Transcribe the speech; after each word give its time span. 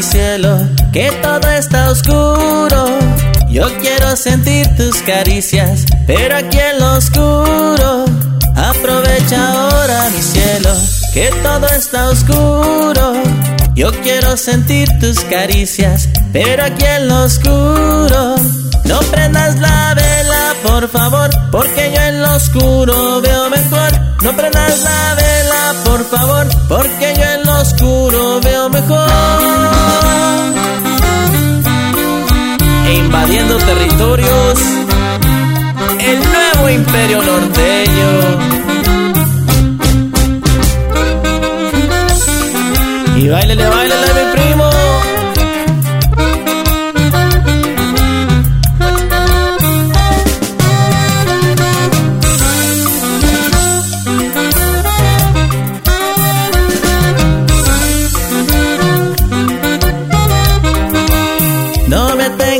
mi 0.00 0.06
cielo, 0.06 0.56
que 0.94 1.10
todo 1.20 1.46
está 1.50 1.90
oscuro. 1.90 2.98
Yo 3.50 3.66
quiero 3.80 4.16
sentir 4.16 4.66
tus 4.74 4.96
caricias, 5.02 5.84
pero 6.06 6.38
aquí 6.38 6.58
en 6.58 6.78
lo 6.78 6.94
oscuro. 6.94 8.06
Aprovecha 8.56 9.52
ahora 9.52 10.08
mi 10.08 10.22
cielo, 10.22 10.70
que 11.12 11.28
todo 11.42 11.66
está 11.66 12.08
oscuro. 12.08 13.12
Yo 13.74 13.92
quiero 14.00 14.38
sentir 14.38 14.88
tus 15.00 15.20
caricias, 15.24 16.08
pero 16.32 16.64
aquí 16.64 16.86
en 16.86 17.08
lo 17.08 17.24
oscuro. 17.24 18.36
No 18.86 19.00
prendas 19.12 19.58
la 19.58 19.94
vela, 19.94 20.54
por 20.62 20.88
favor, 20.88 21.28
porque 21.52 21.92
yo 21.94 22.00
en 22.00 22.22
lo 22.22 22.36
oscuro 22.36 23.20
veo 23.20 23.50
mejor. 23.50 23.92
No 24.22 24.32
prendas 24.34 24.80
la 24.80 25.14
vela, 25.14 25.74
por 25.84 26.04
favor, 26.06 26.46
porque 26.68 27.14
yo 27.18 27.22
en 27.22 27.44
lo 27.44 27.60
oscuro 27.60 28.40
veo 28.40 28.70
mejor. 28.70 29.59
Invadiendo 32.94 33.56
territorios, 33.58 34.58
el 36.00 36.18
nuevo 36.22 36.70
imperio 36.70 37.22
norteño. 37.22 38.69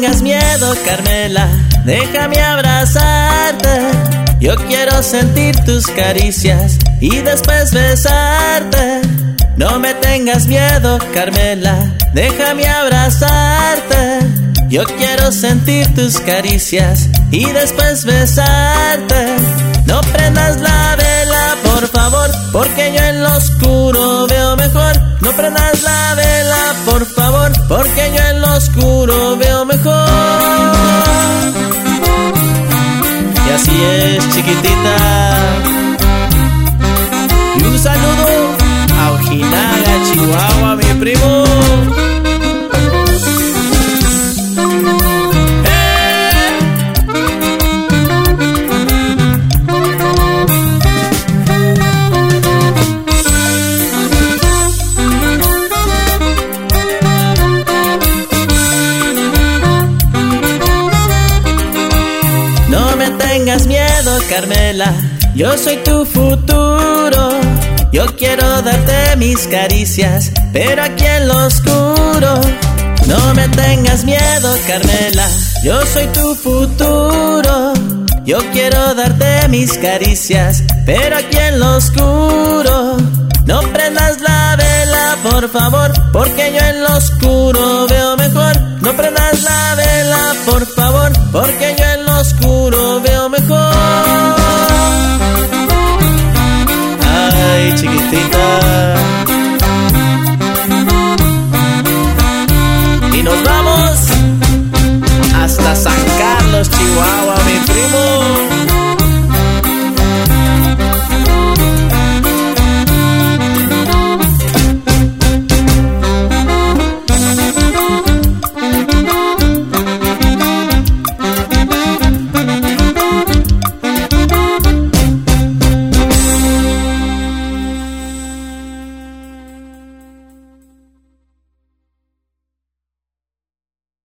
Tengas 0.00 0.20
miedo, 0.20 0.74
Carmela, 0.84 1.48
déjame 1.84 2.38
abrazarte. 2.38 3.80
Yo 4.40 4.54
quiero 4.68 5.02
sentir 5.02 5.56
tus 5.64 5.86
caricias 5.86 6.76
y 7.00 7.20
después 7.20 7.72
besarte. 7.72 9.00
No 9.56 9.78
me 9.78 9.94
tengas 9.94 10.46
miedo, 10.48 10.98
Carmela, 11.14 11.96
déjame 12.12 12.68
abrazarte. 12.68 14.18
Yo 14.68 14.84
quiero 14.84 15.32
sentir 15.32 15.86
tus 15.94 16.20
caricias 16.20 17.08
y 17.30 17.50
después 17.52 18.04
besarte. 18.04 19.36
No 19.86 20.02
prendas 20.12 20.60
la 20.60 20.96
vela, 20.96 21.56
por 21.64 21.88
favor, 21.88 22.30
porque 22.52 22.92
yo 22.94 23.02
en 23.02 23.22
lo 23.22 23.34
oscuro 23.34 24.26
veo 24.26 24.56
mejor. 24.56 25.00
No 25.22 25.32
prendas 25.32 25.82
la 25.82 26.05
tiquitita 34.36 34.85
Carmela, 64.28 64.92
yo 65.34 65.56
soy 65.56 65.76
tu 65.78 66.04
futuro. 66.04 67.40
Yo 67.92 68.06
quiero 68.16 68.60
darte 68.62 69.16
mis 69.16 69.46
caricias, 69.46 70.32
pero 70.52 70.82
aquí 70.82 71.04
en 71.04 71.28
lo 71.28 71.46
oscuro. 71.46 72.40
No 73.06 73.34
me 73.34 73.48
tengas 73.48 74.04
miedo, 74.04 74.56
Carmela, 74.66 75.28
yo 75.62 75.80
soy 75.86 76.06
tu 76.08 76.34
futuro. 76.34 77.72
Yo 78.24 78.38
quiero 78.52 78.94
darte 78.94 79.48
mis 79.48 79.78
caricias, 79.78 80.62
pero 80.84 81.16
aquí 81.16 81.36
en 81.36 81.60
lo 81.60 81.76
oscuro. 81.76 82.96
No 83.46 83.60
prendas 83.72 84.20
la 84.20 84.56
vela, 84.56 85.16
por 85.22 85.48
favor, 85.48 85.92
porque 86.12 86.52
yo 86.52 86.66
en 86.66 86.82
lo 86.82 86.96
oscuro 86.96 87.86
veo 87.88 88.16
mejor. 88.16 88.45
igual 106.86 107.30
a 107.30 107.44
meu 107.44 107.62
primo. 107.64 108.55